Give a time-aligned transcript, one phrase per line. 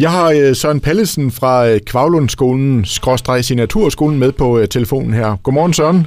[0.00, 5.28] Jeg har øh, Søren Pallesen fra øh, Kvavlundskolen, skråstreg Signaturskolen, med på øh, telefonen her.
[5.44, 6.00] Godmorgen, Søren.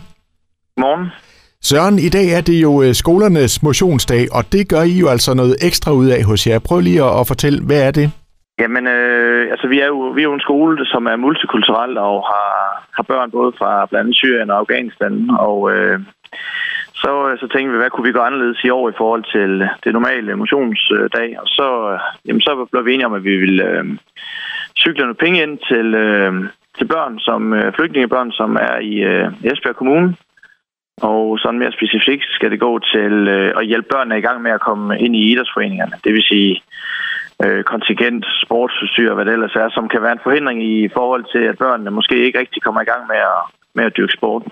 [0.75, 1.08] Godmorgen.
[1.62, 5.55] Søren, i dag er det jo skolernes motionsdag, og det gør I jo altså noget
[5.67, 6.59] ekstra ud af hos jer.
[6.67, 8.07] Prøv lige at, fortælle, hvad er det?
[8.61, 12.17] Jamen, øh, altså vi er, jo, vi er jo en skole, som er multikulturel og
[12.31, 12.54] har,
[12.95, 15.13] har børn både fra blandt andet Syrien og Afghanistan.
[15.39, 15.99] Og øh,
[17.04, 19.52] så, øh, så tænkte vi, hvad kunne vi gøre anderledes i år i forhold til
[19.61, 21.30] øh, det normale motionsdag?
[21.41, 23.86] Og så, øh, jamen, så blev vi enige om, at vi ville øh,
[24.77, 26.34] cykle nogle penge ind til, øh,
[26.77, 30.16] til børn, som øh, flygtningebørn, som er i øh, Esbjerg Kommune.
[31.02, 34.52] Og sådan mere specifikt skal det gå til øh, at hjælpe børnene i gang med
[34.52, 35.95] at komme ind i idrætsforeningerne.
[36.04, 36.62] Det vil sige
[37.43, 41.43] øh, kontingent, sportsudstyr, hvad det ellers er, som kan være en forhindring i forhold til,
[41.52, 43.41] at børnene måske ikke rigtig kommer i gang med at,
[43.73, 44.52] med at dyrke sporten.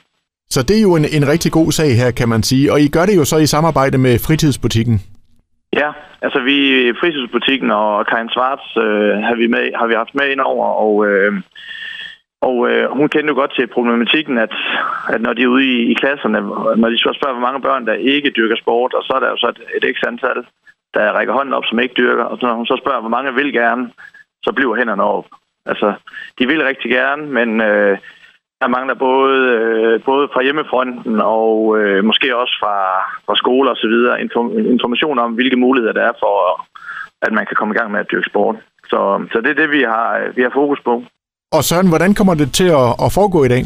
[0.55, 2.65] Så det er jo en, en rigtig god sag her, kan man sige.
[2.73, 4.95] Og I gør det jo så i samarbejde med fritidsbutikken.
[5.81, 5.89] Ja,
[6.25, 6.57] altså vi
[7.01, 10.93] fritidsbutikken og Karin Svarts øh, har, vi med, har vi haft med ind over, og,
[11.07, 11.31] øh,
[12.47, 14.53] og øh, hun kender jo godt til problematikken, at,
[15.13, 16.39] at når de er ude i, i klasserne,
[16.81, 19.29] når de så spørger, hvor mange børn, der ikke dyrker sport, og så er der
[19.29, 20.39] jo så et, et ekstra antal,
[20.93, 23.53] der rækker hånden op, som ikke dyrker, og når hun så spørger, hvor mange vil
[23.53, 23.83] gerne,
[24.45, 25.27] så bliver hænderne op.
[25.65, 25.93] Altså,
[26.39, 27.97] de vil rigtig gerne, men øh,
[28.65, 32.75] der mangler både, øh, både fra hjemmefronten og øh, måske også fra,
[33.25, 34.21] fra skoler og så videre
[34.75, 36.35] information om, hvilke muligheder der er for,
[37.25, 38.55] at man kan komme i gang med at dyrke sport.
[38.91, 38.99] Så,
[39.31, 40.93] så det er det, vi har, vi har fokus på.
[41.55, 43.63] Og Søren, hvordan kommer det til at, at foregå i dag?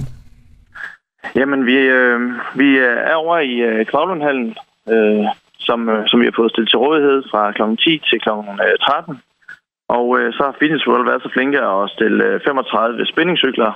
[1.40, 2.20] Jamen, vi, øh,
[2.62, 2.70] vi
[3.12, 4.50] er over i øh, Kvavlundhallen,
[4.94, 5.26] øh,
[5.68, 7.62] som, øh, som vi har fået stillet til rådighed fra kl.
[7.76, 8.30] 10 til kl.
[8.82, 9.22] 13.
[9.98, 13.72] Og øh, så har Fitness World været så flinke at stille 35 spændingscykler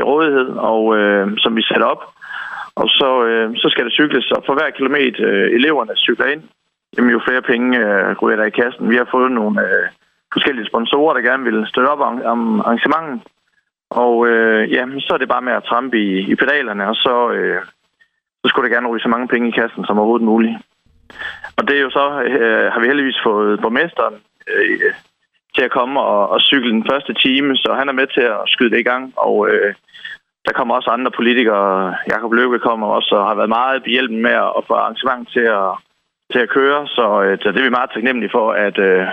[0.00, 2.02] til rådighed, og øh, som vi sætter op.
[2.80, 6.42] Og så, øh, så skal det cykles, og for hver kilometer øh, eleverne cykler ind,
[6.94, 8.90] jamen jo flere penge øh, ryger der i kassen.
[8.90, 9.86] Vi har fået nogle øh,
[10.34, 13.20] forskellige sponsorer, der gerne vil støtte op om, om arrangementet.
[13.90, 17.30] Og øh, ja, så er det bare med at trampe i, i pedalerne, og så,
[17.30, 17.60] øh,
[18.40, 20.56] så skulle der gerne ryge så mange penge i kassen som overhovedet muligt.
[21.56, 24.16] Og det er jo så, øh, har vi heldigvis fået borgmesteren
[24.50, 24.94] øh,
[25.60, 28.40] til at komme og, og cykle den første time, så han er med til at
[28.52, 29.02] skyde det i gang.
[29.26, 29.74] Og øh,
[30.46, 31.94] der kommer også andre politikere.
[32.12, 35.70] Jakob Løkke kommer også og har været meget behjælpen med at få arrangement til at,
[36.32, 36.80] til at køre.
[36.96, 39.04] Så, øh, så det er vi meget taknemmelige for, at, øh,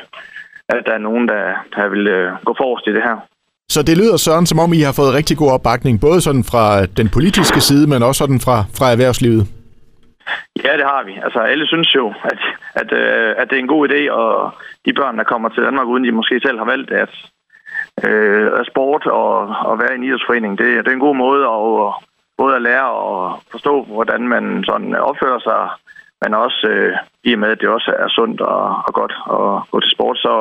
[0.73, 1.43] at der er nogen, der,
[1.75, 3.17] der vil øh, gå forrest i det her.
[3.69, 6.85] Så det lyder, Søren, som om I har fået rigtig god opbakning, både sådan fra
[6.85, 9.43] den politiske side, men også sådan fra, fra erhvervslivet.
[10.67, 11.13] Ja, det har vi.
[11.25, 12.41] Altså, alle synes jo, at,
[12.81, 14.51] at, øh, at det er en god idé, og
[14.85, 17.13] de børn, der kommer til Danmark, uden de måske selv har valgt at,
[18.07, 19.33] øh, at sport og,
[19.69, 21.93] og være i en idrætsforening, det, det er en god måde at
[22.37, 25.61] både at lære og forstå, hvordan man sådan opfører sig,
[26.21, 29.69] men også øh, i og med, at det også er sundt og, og godt at
[29.71, 30.17] gå til sport.
[30.17, 30.33] Så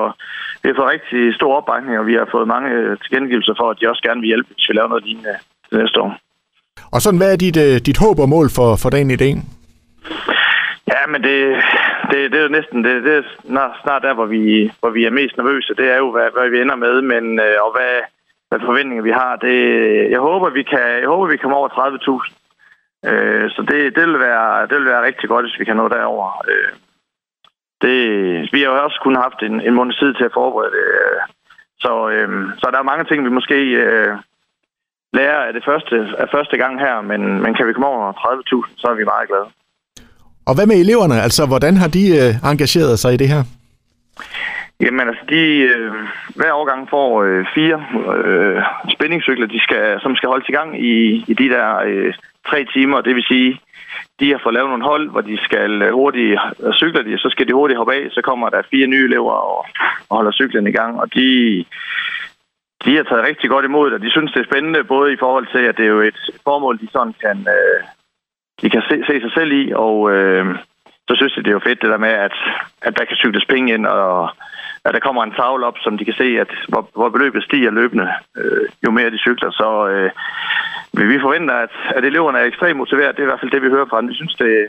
[0.63, 2.71] vi har fået rigtig stor opbakning, og vi har fået mange
[3.03, 5.35] tilkendegivelser for, at de også gerne vil hjælpe, hvis vi laver noget lignende
[5.69, 6.13] til næste år.
[6.95, 9.35] Og sådan, hvad er dit, øh, dit håb og mål for, for dagen i dag?
[11.07, 11.39] Ja, men det,
[12.11, 15.05] det, det er jo næsten det, det er snart, snart der, hvor vi, hvor vi
[15.05, 15.75] er mest nervøse.
[15.75, 17.93] Det er jo, hvad, hvad vi ender med, men øh, og hvad,
[18.49, 19.37] hvad forventninger vi har.
[19.37, 19.57] Det,
[20.11, 23.11] jeg håber, vi kan, jeg håber, vi kommer over 30.000.
[23.11, 25.89] Øh, så det, det, vil være, det vil være rigtig godt, hvis vi kan nå
[25.89, 26.43] derover.
[26.49, 26.73] Øh,
[27.83, 27.99] det,
[28.53, 30.85] vi har jo også kun haft en, en måned tid til at forberede det.
[30.99, 31.21] Øh,
[31.79, 32.29] så, øh,
[32.59, 34.17] så der er mange ting, vi måske øh,
[35.13, 38.13] lærer af det første, af første gang her, men, men kan vi komme over
[38.67, 39.49] 30.000, så er vi meget glade.
[40.47, 41.23] Og hvad med eleverne?
[41.27, 43.43] Altså, hvordan har de øh, engageret sig i det her?
[44.81, 45.43] Jamen altså, de,
[45.73, 45.93] øh,
[46.39, 47.79] hver årgang får øh, fire
[48.25, 48.63] øh,
[48.95, 52.15] spændingscykler, de skal, som skal holdes i gang i, i de der øh,
[52.49, 53.01] tre timer.
[53.01, 53.61] Det vil sige,
[54.21, 57.29] de har fået lavet nogle hold, hvor de skal øh, hurtigt øh, cykle de, så
[57.31, 59.67] skal de hurtigt hoppe af, så kommer der fire nye elever og,
[60.09, 61.01] og holder cyklen i gang.
[61.01, 61.29] Og de,
[62.85, 65.21] de har taget rigtig godt imod det, og de synes, det er spændende, både i
[65.21, 67.81] forhold til, at det er jo et formål, de sådan kan, øh,
[68.63, 70.47] de kan se, se sig selv i, og øh,
[71.09, 72.37] så synes jeg, det er jo fedt det der med, at,
[72.83, 74.31] at der kan cykles penge ind, og
[74.85, 77.71] at der kommer en tavle op, som de kan se, at hvor, hvor beløbet stiger
[77.71, 79.51] løbende, øh, jo mere de cykler.
[79.51, 80.11] Så øh,
[81.11, 83.17] vi forventer, at, at eleverne er ekstremt motiveret.
[83.17, 84.09] Det er i hvert fald det, vi hører fra dem.
[84.09, 84.69] Vi synes, det,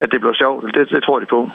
[0.00, 0.74] at det bliver sjovt.
[0.74, 1.50] Det, det tror de på.